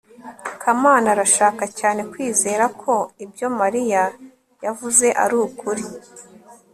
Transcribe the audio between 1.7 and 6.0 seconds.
cyane kwizera ko ibyo mariya yavuze ari ukuri